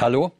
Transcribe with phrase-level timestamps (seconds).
[0.00, 0.32] Hallo,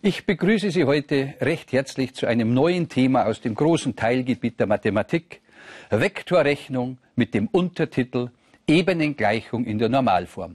[0.00, 4.68] ich begrüße Sie heute recht herzlich zu einem neuen Thema aus dem großen Teilgebiet der
[4.68, 5.40] Mathematik,
[5.90, 8.30] Vektorrechnung mit dem Untertitel
[8.68, 10.54] Ebenengleichung in der Normalform.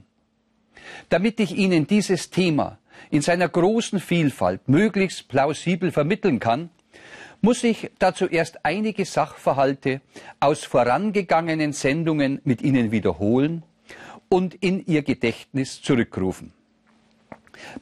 [1.10, 2.78] Damit ich Ihnen dieses Thema
[3.10, 6.70] in seiner großen Vielfalt möglichst plausibel vermitteln kann,
[7.42, 10.00] muss ich dazu erst einige Sachverhalte
[10.40, 13.62] aus vorangegangenen Sendungen mit Ihnen wiederholen
[14.30, 16.54] und in Ihr Gedächtnis zurückrufen.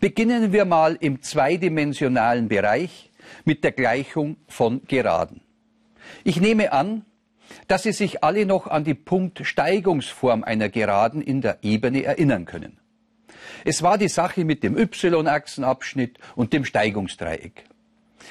[0.00, 3.10] Beginnen wir mal im zweidimensionalen Bereich
[3.44, 5.42] mit der Gleichung von Geraden.
[6.24, 7.04] Ich nehme an,
[7.68, 12.78] dass Sie sich alle noch an die Punktsteigungsform einer Geraden in der Ebene erinnern können.
[13.64, 17.64] Es war die Sache mit dem y-Achsenabschnitt und dem Steigungsdreieck.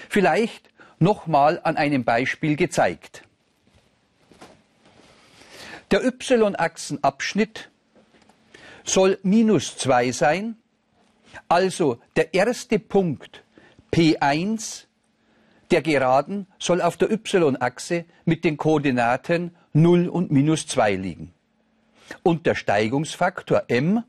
[0.10, 3.24] Vielleicht nochmal an einem Beispiel gezeigt.
[5.92, 7.70] Der y-Achsenabschnitt
[8.84, 10.61] soll minus 2 sein
[11.48, 13.44] also der erste Punkt
[13.94, 14.86] P1
[15.72, 21.34] der Geraden soll auf der y-Achse mit den Koordinaten 0 und minus 2 liegen.
[22.24, 24.04] Und der Steigungsfaktor m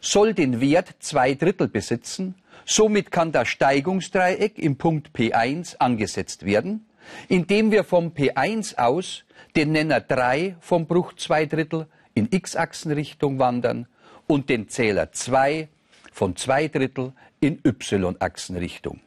[0.00, 2.36] soll den Wert 2 Drittel besitzen.
[2.64, 6.86] Somit kann das Steigungsdreieck im Punkt P1 angesetzt werden,
[7.28, 9.24] indem wir vom P1 aus
[9.56, 13.86] den Nenner 3 vom Bruch 2 Drittel in x-Achsenrichtung wandern
[14.26, 15.68] und den Zähler 2
[16.12, 19.00] von zwei Drittel in y-Achsenrichtung.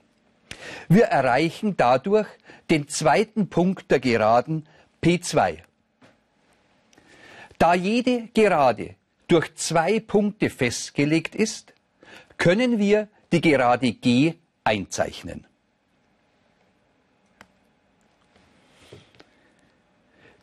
[0.90, 2.28] Wir erreichen dadurch
[2.70, 4.68] den zweiten Punkt der Geraden
[5.02, 5.60] P2.
[7.58, 8.96] Da jede Gerade
[9.28, 11.74] durch zwei Punkte festgelegt ist,
[12.38, 15.46] können wir die Gerade G einzeichnen.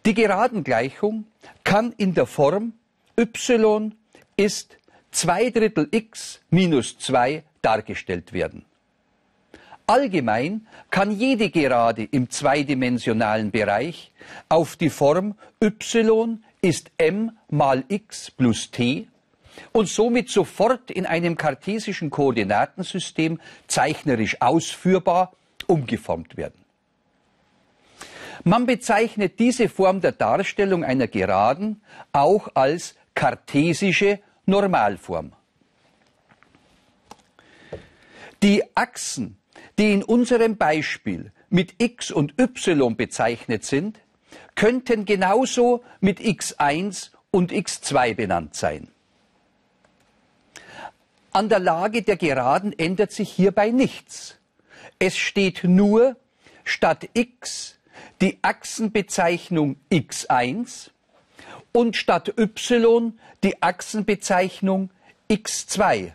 [0.05, 1.27] Die Geradengleichung
[1.63, 2.73] kann in der Form
[3.17, 3.95] y
[4.37, 4.77] ist
[5.13, 8.65] 2 Drittel x minus 2 dargestellt werden.
[9.87, 14.13] Allgemein kann jede Gerade im zweidimensionalen Bereich
[14.49, 19.09] auf die Form y ist m mal x plus t
[19.73, 25.33] und somit sofort in einem kartesischen Koordinatensystem zeichnerisch ausführbar
[25.67, 26.63] umgeformt werden.
[28.45, 35.33] Man bezeichnet diese Form der Darstellung einer Geraden auch als kartesische Normalform.
[38.43, 39.39] Die Achsen,
[39.79, 44.01] die in unserem Beispiel mit x und y bezeichnet sind,
[44.55, 48.89] könnten genauso mit x1 und x2 benannt sein.
[51.33, 54.39] An der Lage der Geraden ändert sich hierbei nichts.
[54.99, 56.17] Es steht nur
[56.65, 57.79] statt x
[58.21, 60.91] die Achsenbezeichnung x1
[61.73, 64.91] und statt y die Achsenbezeichnung
[65.29, 66.13] x2.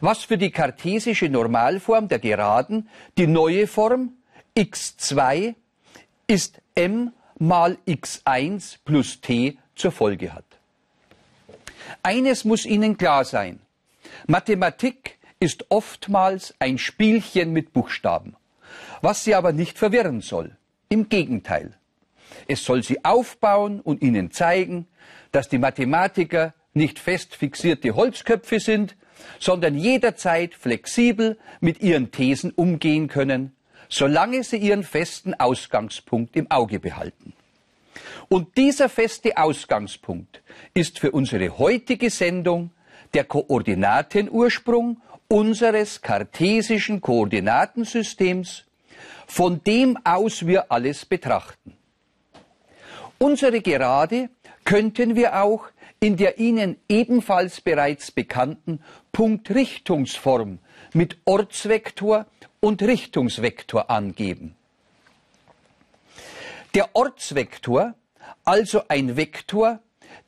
[0.00, 4.12] Was für die kartesische Normalform der Geraden die neue Form
[4.56, 5.54] x2
[6.26, 10.44] ist m mal x1 plus t zur Folge hat.
[12.02, 13.60] Eines muss Ihnen klar sein.
[14.26, 18.36] Mathematik ist oftmals ein Spielchen mit Buchstaben,
[19.02, 20.56] was Sie aber nicht verwirren soll.
[20.88, 21.74] Im Gegenteil.
[22.48, 24.86] Es soll sie aufbauen und ihnen zeigen,
[25.32, 28.96] dass die Mathematiker nicht fest fixierte Holzköpfe sind,
[29.38, 33.54] sondern jederzeit flexibel mit ihren Thesen umgehen können,
[33.88, 37.32] solange sie ihren festen Ausgangspunkt im Auge behalten.
[38.28, 40.42] Und dieser feste Ausgangspunkt
[40.74, 42.70] ist für unsere heutige Sendung
[43.14, 48.64] der Koordinatenursprung unseres kartesischen Koordinatensystems,
[49.26, 51.75] von dem aus wir alles betrachten.
[53.18, 54.30] Unsere Gerade
[54.64, 55.68] könnten wir auch
[56.00, 58.80] in der Ihnen ebenfalls bereits bekannten
[59.12, 60.58] Punktrichtungsform
[60.92, 62.26] mit Ortsvektor
[62.60, 64.54] und Richtungsvektor angeben.
[66.74, 67.94] Der Ortsvektor,
[68.44, 69.80] also ein Vektor,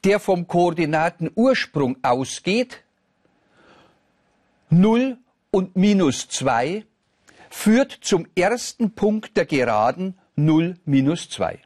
[0.04, 2.82] der vom Koordinatenursprung ausgeht,
[4.70, 5.18] 0
[5.50, 6.84] und minus 2,
[7.50, 11.60] führt zum ersten Punkt der Geraden 0 minus 2.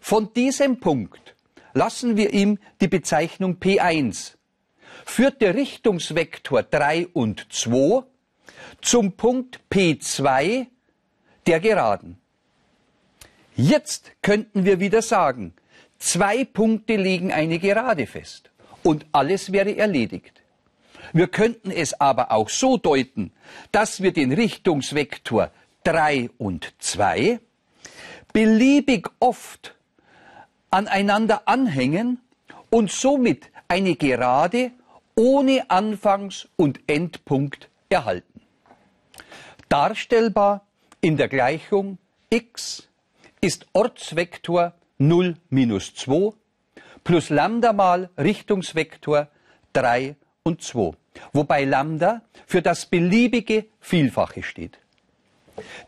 [0.00, 1.34] Von diesem Punkt
[1.74, 4.34] lassen wir ihm die Bezeichnung P1.
[5.04, 8.04] Führt der Richtungsvektor 3 und 2
[8.80, 10.66] zum Punkt P2
[11.46, 12.18] der Geraden.
[13.56, 15.54] Jetzt könnten wir wieder sagen,
[15.98, 18.50] zwei Punkte legen eine Gerade fest
[18.82, 20.42] und alles wäre erledigt.
[21.12, 23.32] Wir könnten es aber auch so deuten,
[23.72, 25.50] dass wir den Richtungsvektor
[25.84, 27.40] 3 und 2
[28.32, 29.74] beliebig oft
[30.70, 32.20] aneinander anhängen
[32.70, 34.72] und somit eine Gerade
[35.14, 38.40] ohne Anfangs- und Endpunkt erhalten.
[39.68, 40.66] Darstellbar
[41.00, 41.98] in der Gleichung
[42.30, 42.88] x
[43.40, 46.32] ist Ortsvektor 0 minus 2
[47.04, 49.28] plus Lambda mal Richtungsvektor
[49.72, 50.92] 3 und 2,
[51.32, 54.78] wobei Lambda für das beliebige Vielfache steht.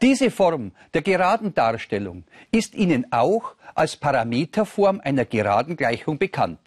[0.03, 6.61] Diese Form der geraden Darstellung ist Ihnen auch als Parameterform einer geraden Gleichung bekannt.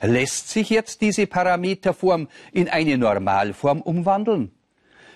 [0.00, 4.52] Lässt sich jetzt diese Parameterform in eine Normalform umwandeln?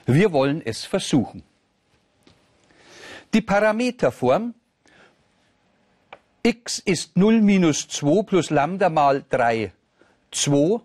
[0.07, 1.43] Wir wollen es versuchen.
[3.35, 4.55] Die Parameterform
[6.43, 9.73] x ist 0 minus 2 plus Lambda mal 3,
[10.31, 10.81] 2,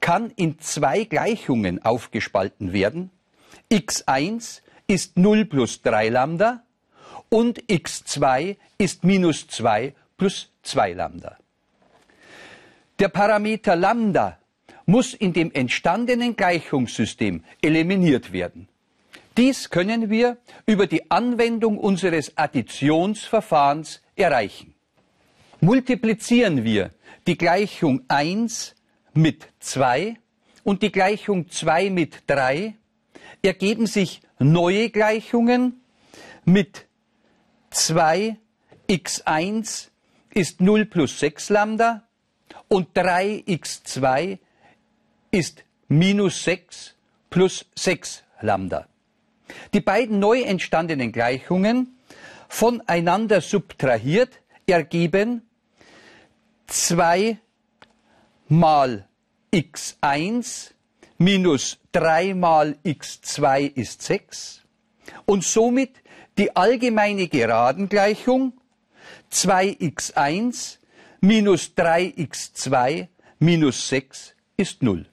[0.00, 3.10] kann in zwei Gleichungen aufgespalten werden.
[3.70, 6.62] x1 ist 0 plus 3 Lambda
[7.28, 11.38] und x2 ist minus 2 plus 2 Lambda.
[12.98, 14.38] Der Parameter Lambda
[14.86, 18.68] muss in dem entstandenen Gleichungssystem eliminiert werden.
[19.36, 20.36] Dies können wir
[20.66, 24.74] über die Anwendung unseres Additionsverfahrens erreichen.
[25.60, 26.90] Multiplizieren wir
[27.26, 28.76] die Gleichung 1
[29.14, 30.16] mit 2
[30.62, 32.74] und die Gleichung 2 mit 3,
[33.42, 35.80] ergeben sich neue Gleichungen
[36.44, 36.86] mit
[37.70, 38.36] 2
[38.88, 39.88] x1
[40.32, 42.06] ist 0 plus 6 Lambda
[42.68, 44.38] und 3x2
[45.30, 46.94] ist minus 6
[47.30, 48.88] plus 6 Lambda.
[49.72, 51.98] Die beiden neu entstandenen Gleichungen
[52.48, 55.42] voneinander subtrahiert ergeben
[56.66, 57.38] 2
[58.48, 59.08] mal
[59.52, 60.72] x1
[61.24, 64.60] minus 3 mal x2 ist 6
[65.24, 66.02] und somit
[66.36, 68.52] die allgemeine Geradengleichung
[69.32, 70.76] 2x1
[71.22, 75.06] minus 3x2 minus 6 ist 0.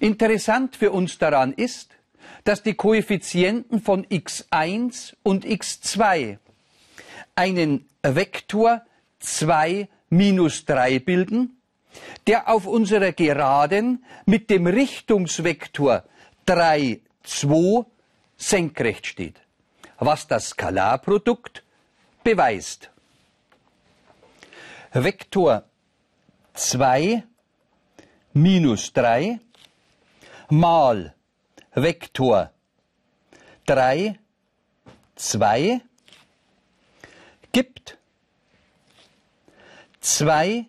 [0.00, 1.92] Interessant für uns daran ist,
[2.44, 6.36] dass die Koeffizienten von x1 und x2
[7.34, 8.82] einen Vektor
[9.20, 11.57] 2 minus 3 bilden,
[12.26, 16.04] der auf unserer Geraden mit dem Richtungsvektor
[16.46, 17.84] 3, 2
[18.36, 19.36] senkrecht steht,
[19.98, 21.62] was das Skalarprodukt
[22.22, 22.90] beweist.
[24.92, 25.64] Vektor
[26.54, 27.24] 2
[28.32, 29.40] minus 3
[30.48, 31.14] mal
[31.74, 32.50] Vektor
[33.66, 34.18] 3,
[35.16, 35.80] 2
[37.52, 37.98] gibt
[40.00, 40.66] 2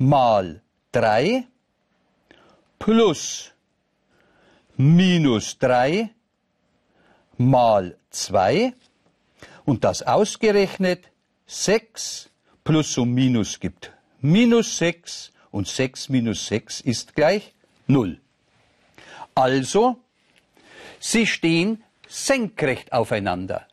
[0.00, 0.62] mal
[0.92, 1.46] 3
[2.78, 3.52] plus
[4.78, 6.08] minus 3
[7.36, 8.72] mal 2
[9.66, 11.10] und das ausgerechnet
[11.46, 12.30] 6
[12.64, 13.92] plus und minus gibt
[14.22, 17.54] minus 6 und 6 minus 6 ist gleich
[17.86, 18.18] 0.
[19.34, 19.98] Also,
[20.98, 23.66] sie stehen senkrecht aufeinander.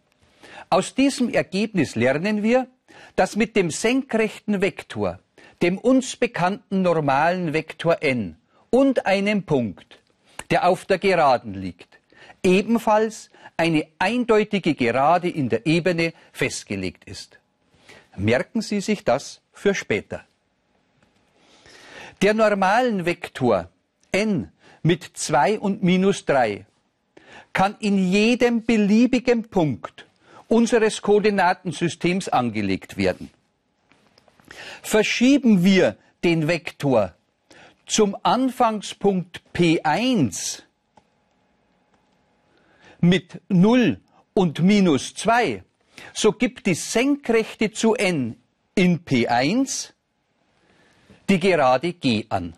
[0.70, 2.68] Aus diesem Ergebnis lernen wir,
[3.16, 5.20] dass mit dem senkrechten Vektor,
[5.62, 8.38] dem uns bekannten normalen Vektor n
[8.70, 10.00] und einem Punkt,
[10.50, 12.00] der auf der Geraden liegt,
[12.44, 17.40] ebenfalls eine eindeutige Gerade in der Ebene festgelegt ist.
[18.16, 20.24] Merken Sie sich das für später.
[22.22, 23.70] Der normalen Vektor
[24.12, 26.66] n mit 2 und minus 3
[27.54, 30.06] kann in jedem beliebigen Punkt
[30.48, 33.30] unseres Koordinatensystems angelegt werden.
[34.82, 37.14] Verschieben wir den Vektor
[37.86, 40.64] zum Anfangspunkt P1
[43.00, 44.00] mit 0
[44.34, 45.64] und minus 2,
[46.14, 48.38] so gibt die Senkrechte zu n
[48.76, 49.94] in P1
[51.30, 52.54] die Gerade G an.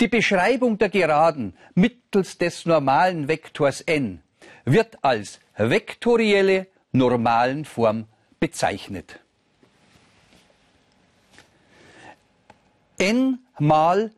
[0.00, 4.22] Die Beschreibung der Geraden mittels des normalen Vektors n
[4.64, 8.06] wird als vektorielle normalen Form
[8.40, 9.21] bezeichnet.
[13.02, 14.12] N mal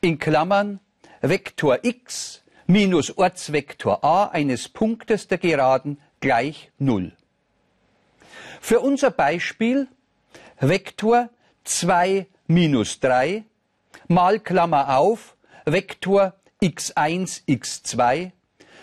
[0.00, 0.80] in Klammern
[1.20, 7.12] Vektor x minus Ortsvektor a eines Punktes der Geraden gleich 0.
[8.60, 9.86] Für unser Beispiel
[10.58, 11.30] Vektor
[11.62, 13.44] 2 minus 3
[14.08, 18.32] mal Klammer auf, Vektor x1, x2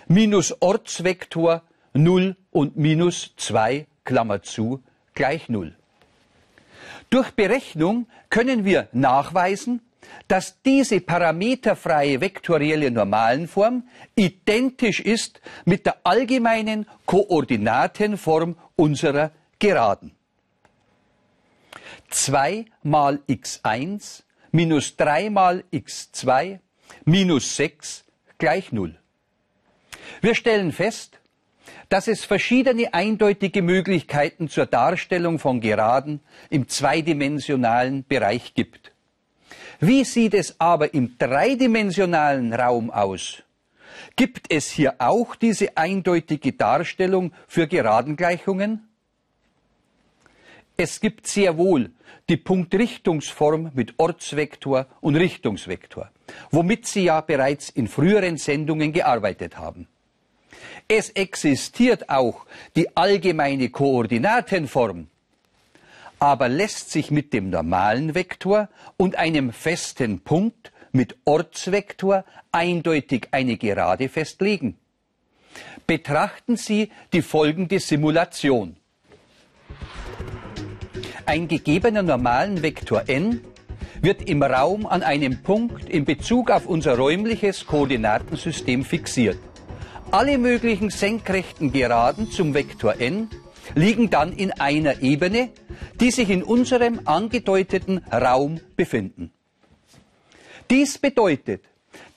[0.07, 4.81] minus Ortsvektor 0 und minus 2, Klammer zu,
[5.13, 5.75] gleich 0.
[7.11, 9.81] Durch Berechnung können wir nachweisen,
[10.29, 13.83] dass diese parameterfreie vektorielle Normalenform
[14.15, 20.15] identisch ist mit der allgemeinen Koordinatenform unserer Geraden.
[22.09, 26.59] 2 mal x1 minus 3 mal x2
[27.03, 28.05] minus 6
[28.37, 28.97] gleich 0.
[30.21, 31.20] Wir stellen fest,
[31.89, 38.91] dass es verschiedene eindeutige Möglichkeiten zur Darstellung von Geraden im zweidimensionalen Bereich gibt.
[39.79, 43.43] Wie sieht es aber im dreidimensionalen Raum aus?
[44.15, 48.87] Gibt es hier auch diese eindeutige Darstellung für Geradengleichungen?
[50.77, 51.91] Es gibt sehr wohl
[52.29, 56.09] die Punktrichtungsform mit Ortsvektor und Richtungsvektor,
[56.49, 59.87] womit Sie ja bereits in früheren Sendungen gearbeitet haben.
[60.93, 62.45] Es existiert auch
[62.75, 65.07] die allgemeine Koordinatenform,
[66.19, 68.67] aber lässt sich mit dem normalen Vektor
[68.97, 74.75] und einem festen Punkt mit Ortsvektor eindeutig eine Gerade festlegen.
[75.87, 78.75] Betrachten Sie die folgende Simulation.
[81.25, 83.39] Ein gegebener normalen Vektor n
[84.01, 89.37] wird im Raum an einem Punkt in Bezug auf unser räumliches Koordinatensystem fixiert.
[90.11, 93.29] Alle möglichen senkrechten Geraden zum Vektor n
[93.75, 95.51] liegen dann in einer Ebene,
[96.01, 99.31] die sich in unserem angedeuteten Raum befinden.
[100.69, 101.63] Dies bedeutet,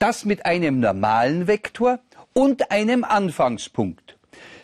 [0.00, 2.00] dass mit einem normalen Vektor
[2.32, 4.16] und einem Anfangspunkt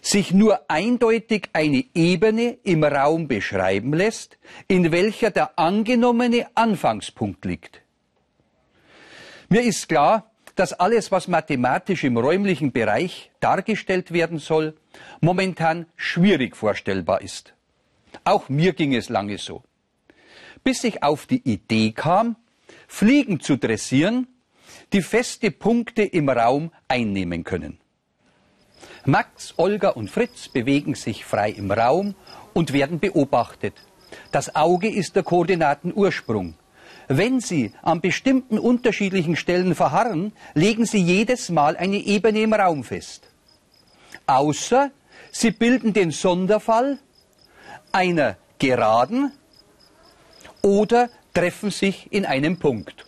[0.02, 7.82] sich nur eindeutig eine Ebene im Raum beschreiben lässt, in welcher der angenommene Anfangspunkt liegt.
[9.48, 14.76] Mir ist klar, dass alles, was mathematisch im räumlichen Bereich dargestellt werden soll,
[15.20, 17.54] momentan schwierig vorstellbar ist.
[18.24, 19.62] Auch mir ging es lange so.
[20.64, 22.36] Bis ich auf die Idee kam,
[22.86, 24.26] Fliegen zu dressieren,
[24.92, 27.78] die feste Punkte im Raum einnehmen können.
[29.04, 32.14] Max, Olga und Fritz bewegen sich frei im Raum
[32.52, 33.74] und werden beobachtet.
[34.32, 36.54] Das Auge ist der Koordinatenursprung.
[37.12, 42.84] Wenn Sie an bestimmten unterschiedlichen Stellen verharren, legen Sie jedes Mal eine Ebene im Raum
[42.84, 43.24] fest.
[44.28, 44.92] Außer
[45.32, 47.00] Sie bilden den Sonderfall
[47.90, 49.32] einer Geraden
[50.62, 53.06] oder treffen sich in einem Punkt.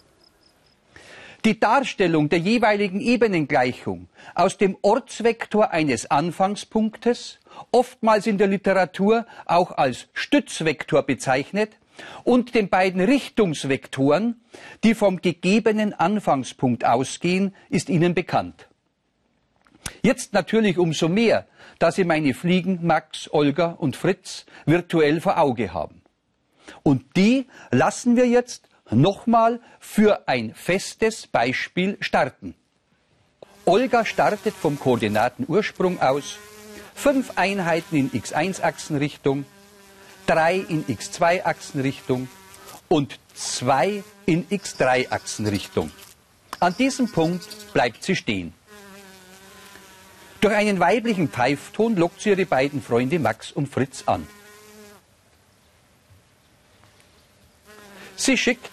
[1.45, 7.39] Die Darstellung der jeweiligen Ebenengleichung aus dem Ortsvektor eines Anfangspunktes,
[7.71, 11.77] oftmals in der Literatur auch als Stützvektor bezeichnet,
[12.25, 14.41] und den beiden Richtungsvektoren,
[14.85, 18.69] die vom gegebenen Anfangspunkt ausgehen, ist Ihnen bekannt.
[20.03, 21.47] Jetzt natürlich umso mehr,
[21.79, 26.03] da Sie meine Fliegen Max, Olga und Fritz virtuell vor Auge haben.
[26.83, 32.55] Und die lassen wir jetzt nochmal für ein festes Beispiel starten.
[33.65, 36.39] Olga startet vom Koordinatenursprung aus,
[36.95, 39.45] fünf Einheiten in x1-Achsenrichtung,
[40.27, 42.29] 3 in x2-Achsenrichtung
[42.89, 45.91] und 2 in x3-Achsenrichtung.
[46.61, 48.55] An diesem Punkt bleibt sie stehen.
[50.41, 54.27] Durch einen weiblichen Pfeifton lockt sie ihre beiden Freunde Max und Fritz an.
[58.17, 58.71] Sie schickt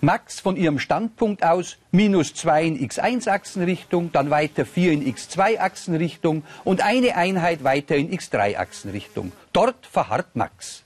[0.00, 6.82] Max von ihrem Standpunkt aus minus 2 in x1-Achsenrichtung, dann weiter 4 in x2-Achsenrichtung und
[6.82, 9.32] eine Einheit weiter in x3-Achsenrichtung.
[9.52, 10.84] Dort verharrt Max.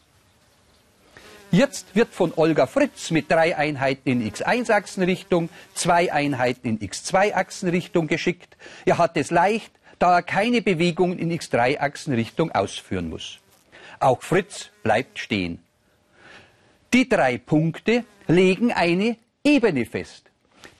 [1.51, 8.57] Jetzt wird von Olga Fritz mit drei Einheiten in x1-Achsenrichtung, zwei Einheiten in x2-Achsenrichtung geschickt.
[8.87, 13.39] Er hat es leicht, da er keine Bewegungen in x3-Achsenrichtung ausführen muss.
[14.01, 15.63] Auch Fritz bleibt stehen.
[16.93, 20.31] Die drei Punkte legen eine Ebene fest,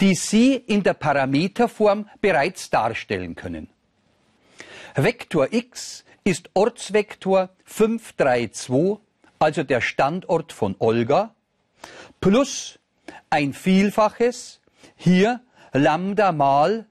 [0.01, 3.69] die Sie in der Parameterform bereits darstellen können.
[4.95, 8.99] Vektor x ist Ortsvektor 532,
[9.39, 11.35] also der Standort von Olga,
[12.21, 12.79] plus
[13.31, 14.61] ein Vielfaches,
[14.97, 15.41] hier
[15.73, 16.87] Lambda mal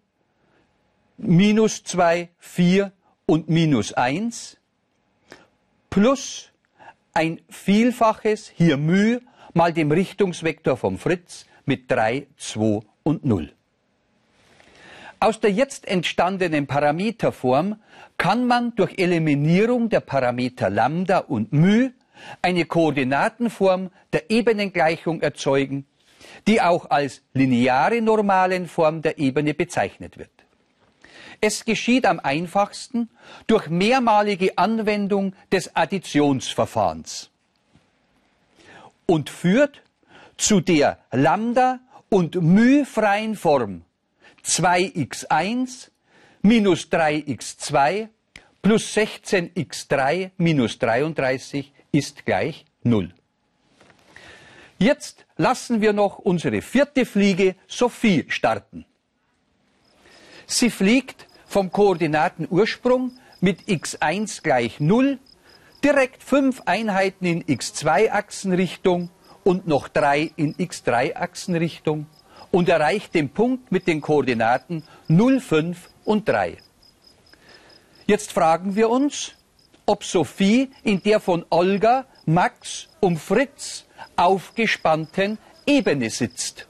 [1.17, 2.91] minus 2, 4
[3.27, 4.57] und minus 1,
[5.91, 6.50] plus
[7.13, 9.19] ein Vielfaches, hier μ,
[9.53, 13.53] mal dem Richtungsvektor vom Fritz mit 3, 2 und 0.
[15.19, 17.75] Aus der jetzt entstandenen Parameterform
[18.17, 21.91] kann man durch Eliminierung der Parameter Lambda und μ
[22.41, 25.85] eine Koordinatenform der Ebenengleichung erzeugen,
[26.47, 30.40] die auch als lineare Normalenform der Ebene bezeichnet wird.
[31.43, 33.09] Es geschieht am einfachsten
[33.47, 37.31] durch mehrmalige Anwendung des Additionsverfahrens
[39.07, 39.81] und führt
[40.37, 41.79] zu der Lambda-
[42.09, 43.83] und μ-freien Form
[44.45, 45.89] 2x1
[46.43, 48.09] minus 3x2
[48.61, 53.13] plus 16x3 minus 33 ist gleich 0.
[54.77, 58.85] Jetzt lassen wir noch unsere vierte Fliege Sophie starten.
[60.47, 65.19] Sie fliegt vom Koordinatenursprung mit x1 gleich 0
[65.83, 69.09] direkt fünf Einheiten in x2-Achsenrichtung
[69.43, 72.05] und noch drei in x3-Achsenrichtung
[72.51, 76.57] und erreicht den Punkt mit den Koordinaten 0, 5 und 3.
[78.07, 79.33] Jetzt fragen wir uns,
[79.85, 86.67] ob Sophie in der von Olga, Max und Fritz aufgespannten Ebene sitzt.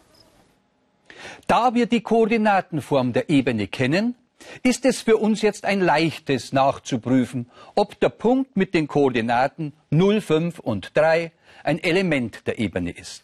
[1.46, 4.16] Da wir die Koordinatenform der Ebene kennen,
[4.64, 10.22] ist es für uns jetzt ein leichtes nachzuprüfen, ob der Punkt mit den Koordinaten 0,
[10.22, 11.32] 5 und 3
[11.64, 13.24] ein Element der Ebene ist.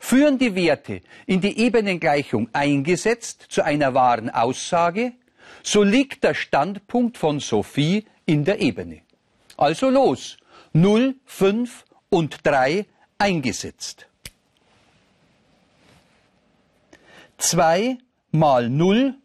[0.00, 5.12] Führen die Werte in die Ebenengleichung eingesetzt zu einer wahren Aussage,
[5.62, 9.02] so liegt der Standpunkt von Sophie in der Ebene.
[9.56, 10.36] Also los,
[10.72, 12.86] 0, 5 und 3
[13.18, 14.06] eingesetzt.
[17.38, 17.98] 2
[18.30, 19.16] mal 0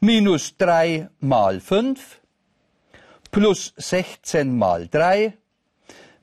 [0.00, 2.20] minus 3 mal 5
[3.30, 5.34] plus 16 mal 3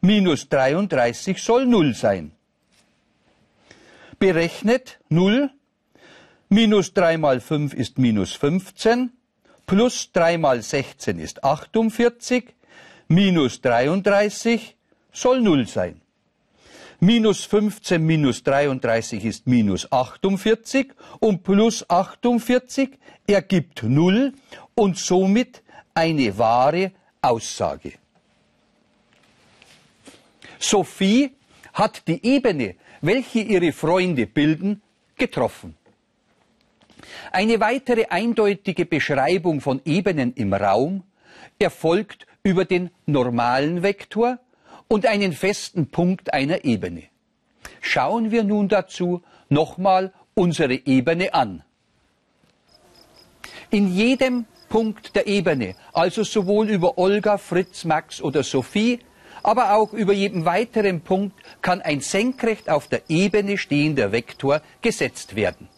[0.02, 2.32] minus 33 soll 0 sein.
[4.20, 5.50] Berechnet 0
[6.50, 9.12] minus 3 mal 5 ist minus 15
[9.66, 12.54] plus 3 mal 16 ist 48
[13.08, 14.76] minus 33
[15.12, 16.03] soll 0 sein.
[17.04, 22.92] Minus 15 minus 33 ist minus 48 und plus 48
[23.28, 24.32] ergibt 0
[24.74, 25.62] und somit
[25.94, 27.92] eine wahre Aussage.
[30.58, 31.32] Sophie
[31.74, 34.82] hat die Ebene, welche ihre Freunde bilden,
[35.18, 35.76] getroffen.
[37.34, 41.04] Eine weitere eindeutige Beschreibung von Ebenen im Raum
[41.60, 44.40] erfolgt über den normalen Vektor
[44.94, 47.06] und einen festen Punkt einer Ebene.
[47.82, 51.64] Schauen wir nun dazu nochmal unsere Ebene an.
[53.72, 59.00] In jedem Punkt der Ebene, also sowohl über Olga, Fritz, Max oder Sophie,
[59.42, 65.36] aber auch über jedem weiteren Punkt kann ein senkrecht auf der Ebene stehender Vektor gesetzt
[65.36, 65.70] werden.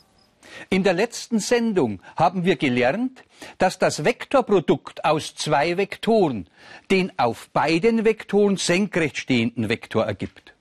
[0.69, 3.23] In der letzten Sendung haben wir gelernt,
[3.57, 6.47] dass das Vektorprodukt aus zwei Vektoren
[6.91, 10.53] den auf beiden Vektoren senkrecht stehenden Vektor ergibt.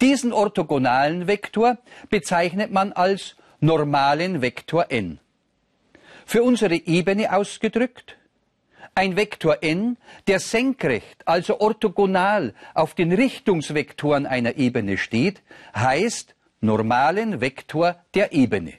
[0.00, 1.78] Diesen orthogonalen Vektor
[2.10, 5.18] bezeichnet man als normalen Vektor n.
[6.26, 8.18] Für unsere Ebene ausgedrückt
[8.94, 15.40] ein Vektor n, der senkrecht, also orthogonal auf den Richtungsvektoren einer Ebene steht,
[15.74, 18.74] heißt normalen Vektor der Ebene.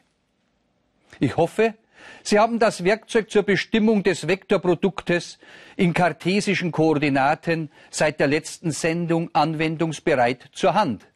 [1.19, 1.75] Ich hoffe,
[2.23, 5.39] Sie haben das Werkzeug zur Bestimmung des Vektorproduktes
[5.75, 11.07] in kartesischen Koordinaten seit der letzten Sendung anwendungsbereit zur Hand.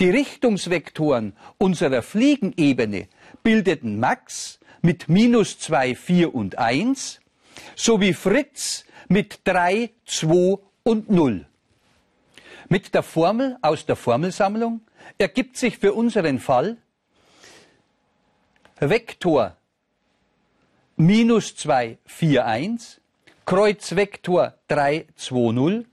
[0.00, 3.08] Die Richtungsvektoren unserer Fliegenebene
[3.42, 7.20] bildeten Max mit minus 2, 4 und 1
[7.76, 11.46] sowie Fritz mit 3, 2 und 0.
[12.68, 14.80] Mit der Formel aus der Formelsammlung
[15.18, 16.78] ergibt sich für unseren Fall
[18.90, 19.56] Vektor
[20.96, 23.00] minus 2, 4, 1,
[23.46, 25.86] Kreuzvektor 3, 2, 0,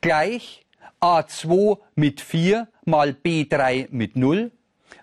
[0.00, 0.64] gleich
[1.00, 4.50] a2 mit 4 mal b3 mit 0,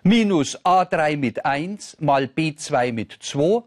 [0.02, 3.62] minus a3 mit 1 mal b2 mit 2,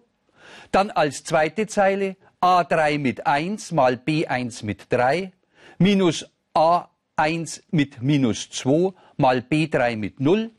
[0.71, 5.31] dann als zweite Zeile a3 mit 1 mal b1 mit 3,
[5.77, 10.51] minus a1 mit minus 2 mal b3 mit 0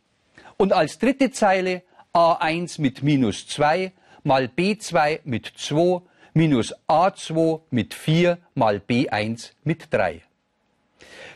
[0.56, 1.82] und als dritte Zeile
[2.14, 6.00] a1 mit minus 2 mal b2 mit 2
[6.32, 10.22] minus a2 mit 4 mal b1 mit 3.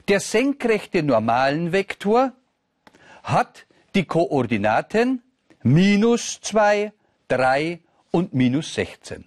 [0.06, 2.32] Der senkrechte normalen Vektor
[3.24, 5.22] hat die Koordinaten
[5.62, 6.92] minus 2,
[7.26, 7.80] 3
[8.12, 9.26] und minus 16.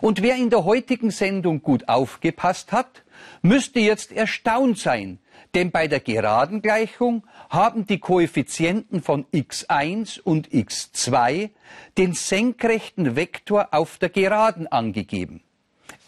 [0.00, 3.03] Und wer in der heutigen Sendung gut aufgepasst hat,
[3.42, 5.18] müsste jetzt erstaunt sein,
[5.54, 11.50] denn bei der Geradengleichung haben die Koeffizienten von x1 und x2
[11.96, 15.42] den senkrechten Vektor auf der Geraden angegeben.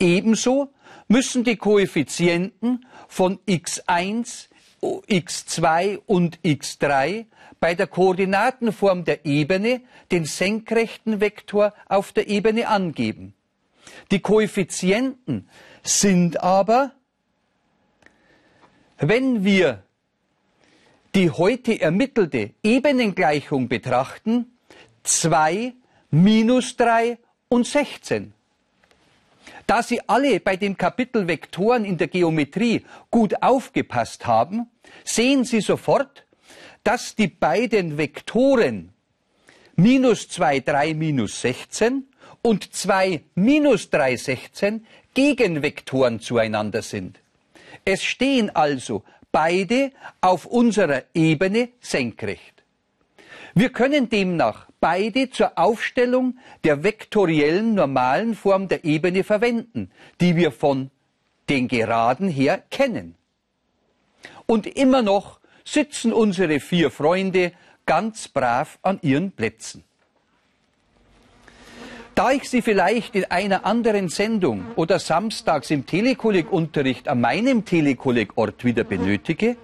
[0.00, 0.72] Ebenso
[1.08, 4.48] müssen die Koeffizienten von x1,
[4.82, 7.26] x2 und x3
[7.60, 13.34] bei der Koordinatenform der Ebene den senkrechten Vektor auf der Ebene angeben.
[14.10, 15.48] Die Koeffizienten
[15.82, 16.92] sind aber
[18.98, 19.82] wenn wir
[21.14, 24.58] die heute ermittelte Ebenengleichung betrachten,
[25.02, 25.74] 2
[26.10, 28.32] minus 3 und 16.
[29.66, 34.70] Da Sie alle bei dem Kapitel Vektoren in der Geometrie gut aufgepasst haben,
[35.04, 36.26] sehen Sie sofort,
[36.84, 38.92] dass die beiden Vektoren
[39.74, 42.06] minus 2, 3, minus 16
[42.42, 47.18] und 2, minus 3, 16 Gegenvektoren zueinander sind.
[47.84, 52.64] Es stehen also beide auf unserer Ebene senkrecht.
[53.54, 60.52] Wir können demnach beide zur Aufstellung der vektoriellen normalen Form der Ebene verwenden, die wir
[60.52, 60.90] von
[61.48, 63.14] den Geraden her kennen.
[64.46, 67.52] Und immer noch sitzen unsere vier Freunde
[67.86, 69.84] ganz brav an ihren Plätzen.
[72.16, 78.64] Da ich Sie vielleicht in einer anderen Sendung oder samstags im Telekolleg-Unterricht an meinem Telekolleg-Ort
[78.64, 79.58] wieder benötige,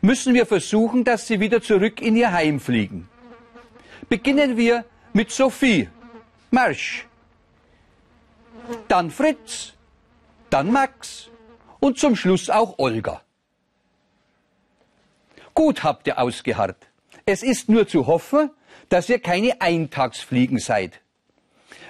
[0.00, 3.08] müssen wir versuchen, dass Sie wieder zurück in Ihr Heim fliegen.
[4.08, 5.88] Beginnen wir mit Sophie.
[6.52, 7.04] Marsch.
[8.86, 9.72] Dann Fritz.
[10.50, 11.30] Dann Max.
[11.80, 13.22] Und zum Schluss auch Olga.
[15.52, 16.86] Gut habt ihr ausgeharrt.
[17.26, 18.50] Es ist nur zu hoffen,
[18.88, 21.01] dass ihr keine Eintagsfliegen seid.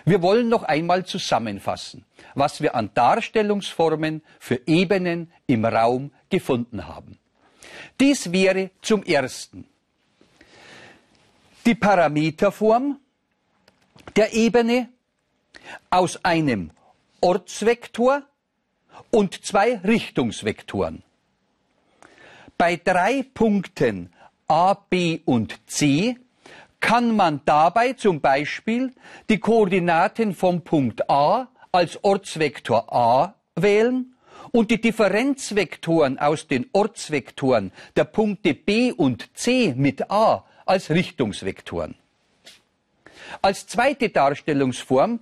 [0.04, 7.18] Wir wollen noch einmal zusammenfassen, was wir an Darstellungsformen für Ebenen im Raum gefunden haben.
[8.00, 9.66] Dies wäre zum ersten
[11.64, 12.98] die Parameterform
[14.16, 14.88] der Ebene
[15.90, 16.72] aus einem
[17.20, 18.22] Ortsvektor
[19.10, 21.04] und zwei Richtungsvektoren.
[22.58, 24.12] Bei drei Punkten
[24.48, 26.16] A, B und C
[26.82, 28.92] kann man dabei zum Beispiel
[29.30, 34.14] die Koordinaten vom Punkt A als Ortsvektor A wählen
[34.50, 41.94] und die Differenzvektoren aus den Ortsvektoren der Punkte B und C mit A als Richtungsvektoren.
[43.40, 45.20] Als zweite Darstellungsform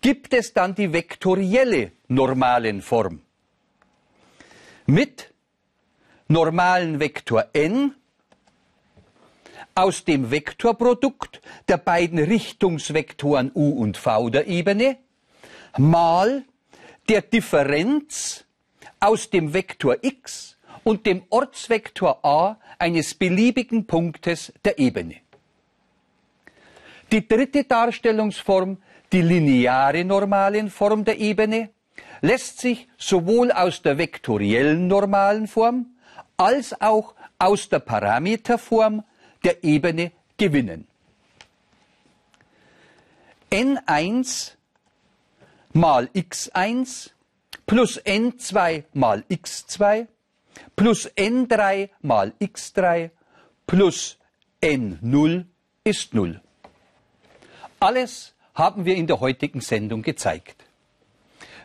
[0.00, 3.20] gibt es dann die vektorielle Normalenform
[4.86, 5.32] mit
[6.26, 7.94] normalen Vektor n
[9.74, 14.96] aus dem Vektorprodukt der beiden Richtungsvektoren u und v der Ebene
[15.78, 16.44] mal
[17.08, 18.44] der Differenz
[19.00, 25.16] aus dem Vektor x und dem Ortsvektor a eines beliebigen Punktes der Ebene.
[27.10, 28.78] Die dritte Darstellungsform,
[29.12, 31.70] die lineare Normalenform der Ebene,
[32.20, 35.86] lässt sich sowohl aus der vektoriellen normalen Form
[36.36, 39.04] als auch aus der Parameterform
[39.44, 40.86] der Ebene gewinnen.
[43.50, 44.52] n1
[45.72, 47.10] mal x1
[47.66, 50.06] plus n2 mal x2
[50.74, 53.10] plus n3 mal x3
[53.66, 54.18] plus
[54.62, 55.44] n0
[55.84, 56.40] ist 0.
[57.80, 60.64] Alles haben wir in der heutigen Sendung gezeigt.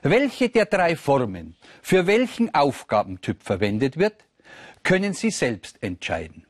[0.01, 4.25] Welche der drei Formen für welchen Aufgabentyp verwendet wird,
[4.83, 6.46] können Sie selbst entscheiden.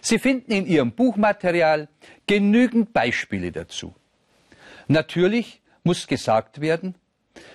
[0.00, 1.88] Sie finden in Ihrem Buchmaterial
[2.26, 3.94] genügend Beispiele dazu.
[4.88, 6.94] Natürlich muss gesagt werden,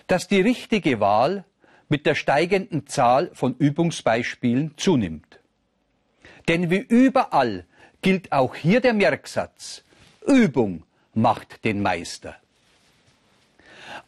[0.07, 1.45] dass die richtige Wahl
[1.89, 5.39] mit der steigenden Zahl von Übungsbeispielen zunimmt.
[6.47, 7.65] Denn wie überall
[8.01, 9.83] gilt auch hier der Merksatz,
[10.25, 12.35] Übung macht den Meister.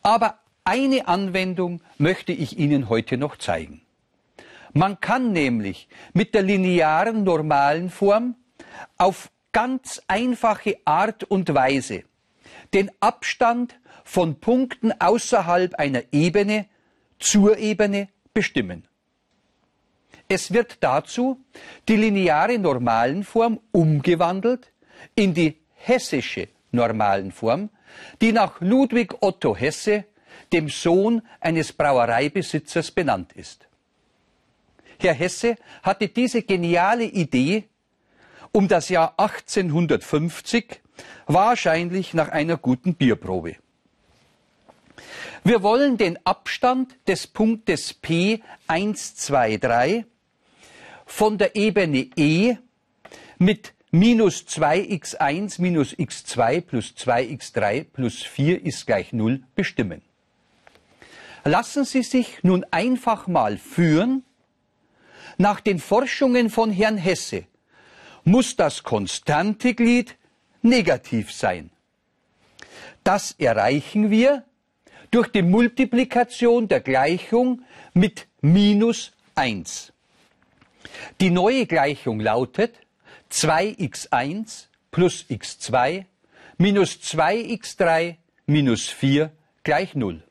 [0.04, 3.82] Aber eine Anwendung möchte ich Ihnen heute noch zeigen.
[4.74, 8.36] Man kann nämlich mit der linearen normalen Form
[8.98, 12.04] auf ganz einfache Art und Weise
[12.74, 16.68] den Abstand von Punkten außerhalb einer Ebene
[17.20, 18.88] zur Ebene bestimmen.
[20.28, 21.44] Es wird dazu
[21.88, 24.72] die lineare Normalenform umgewandelt
[25.16, 27.70] in die hessische Normalenform,
[28.22, 30.06] die nach Ludwig Otto Hesse,
[30.54, 33.68] dem Sohn eines Brauereibesitzers, benannt ist.
[35.02, 37.66] Herr Hesse hatte diese geniale Idee
[38.52, 40.82] um das Jahr 1850,
[41.26, 43.56] wahrscheinlich nach einer guten Bierprobe.
[45.44, 50.06] Wir wollen den Abstand des Punktes P 1, 2, 3
[51.06, 52.58] von der Ebene E
[53.40, 60.02] mit minus 2x1 minus x2 plus 2x3 plus 4 ist gleich 0 bestimmen.
[61.44, 64.24] Lassen Sie sich nun einfach mal führen
[65.42, 67.46] nach den Forschungen von Herrn Hesse
[68.24, 70.16] muss das konstante Glied
[70.62, 71.72] negativ sein.
[73.04, 74.46] Das erreichen wir
[75.10, 79.92] durch die Multiplikation der Gleichung mit minus 1.
[81.20, 82.76] Die neue Gleichung lautet
[83.32, 86.06] 2x1 plus x2
[86.58, 89.32] minus 2x3 minus 4
[89.64, 90.24] gleich 0.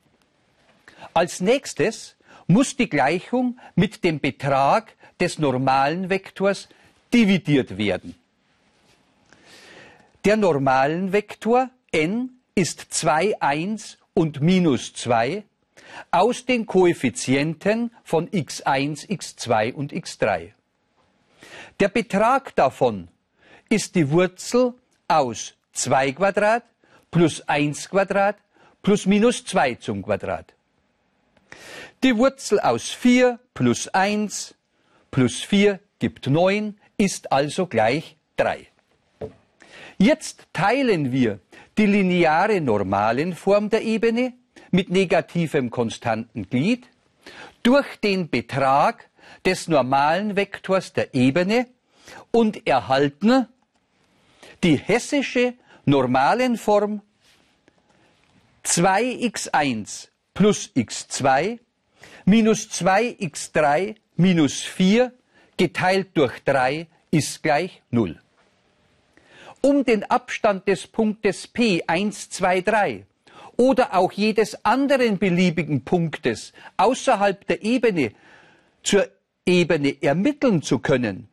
[1.13, 2.17] Als nächstes
[2.51, 6.69] muss die Gleichung mit dem Betrag des normalen Vektors
[7.15, 8.15] dividiert werden.
[10.25, 15.45] Der normalen Vektor n ist 2, 1 und minus 2
[16.11, 20.53] aus den Koeffizienten von x1, x2 und x3.
[21.79, 23.09] Der Betrag davon
[23.69, 24.75] ist die Wurzel
[25.09, 26.65] aus 2 Quadrat
[27.11, 28.37] plus 1 Quadrat
[28.83, 30.53] plus minus 2 zum Quadrat.
[32.03, 34.55] Die Wurzel aus 4 plus 1
[35.11, 38.67] plus 4 gibt 9, ist also gleich 3.
[39.99, 41.41] Jetzt teilen wir
[41.77, 44.33] die lineare Normalenform der Ebene
[44.71, 46.89] mit negativem konstanten Glied
[47.63, 49.11] durch den Betrag
[49.45, 51.67] des normalen Vektors der Ebene
[52.31, 53.47] und erhalten
[54.65, 55.53] die hessische
[55.85, 57.03] Normalenform
[58.65, 61.59] 2x1 plus x2
[62.31, 65.13] minus 2x3 minus 4
[65.57, 68.21] geteilt durch 3 ist gleich 0
[69.63, 73.07] um den Abstand des Punktes P 1, 2, 3
[73.57, 78.13] oder auch jedes anderen beliebigen Punktes außerhalb der Ebene
[78.85, 79.09] zur
[79.45, 81.29] Ebene ermitteln zu können,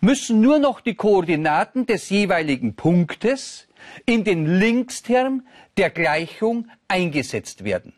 [0.00, 3.66] müssen nur noch die Koordinaten des jeweiligen Punktes
[4.04, 5.44] in den Linksterm
[5.76, 7.95] der Gleichung eingesetzt werden.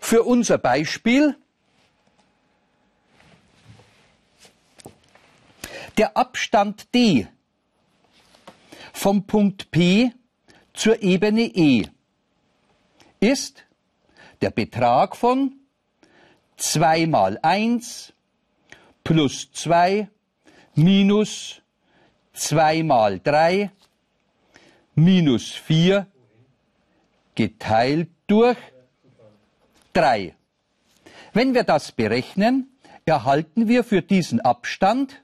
[0.00, 1.36] Für unser Beispiel.
[5.96, 7.28] Der Abstand d
[8.92, 10.12] vom Punkt P
[10.72, 11.86] zur Ebene E
[13.20, 13.64] ist
[14.40, 15.60] der Betrag von
[16.56, 18.12] 2 mal 1
[19.04, 20.08] plus 2
[20.74, 21.60] minus
[22.32, 23.70] 2 mal 3
[24.94, 26.06] minus 4
[27.34, 28.58] geteilt durch
[29.92, 30.34] 3.
[31.32, 35.22] Wenn wir das berechnen, erhalten wir für diesen Abstand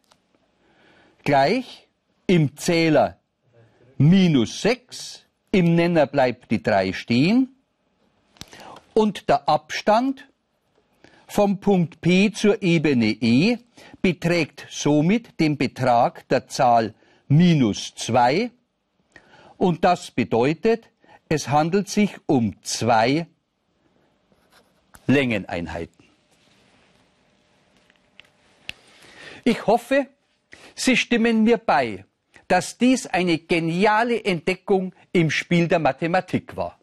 [1.24, 1.88] gleich
[2.26, 3.18] im Zähler
[3.98, 7.56] minus 6, im Nenner bleibt die 3 stehen
[8.94, 10.28] und der Abstand
[11.26, 13.58] vom Punkt P zur Ebene E
[14.02, 16.94] beträgt somit den Betrag der Zahl
[17.28, 18.50] minus 2
[19.56, 20.90] und das bedeutet,
[21.28, 23.26] es handelt sich um zwei
[25.06, 26.04] Längeneinheiten.
[29.44, 30.08] Ich hoffe,
[30.74, 32.04] Sie stimmen mir bei,
[32.48, 36.78] dass dies eine geniale Entdeckung im Spiel der Mathematik war.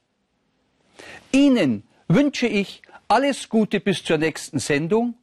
[1.32, 5.16] Ihnen wünsche ich alles Gute bis zur nächsten Sendung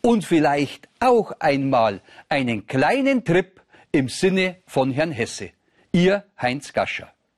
[0.00, 3.60] und vielleicht auch einmal einen kleinen Trip
[3.92, 5.50] im Sinne von Herrn Hesse.
[5.92, 7.12] Ihr Heinz Gascher.